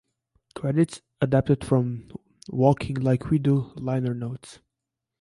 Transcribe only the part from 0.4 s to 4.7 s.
Credits adapted from "Walking Like We Do" liner notes.